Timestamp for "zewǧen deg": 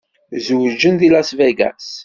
0.45-1.09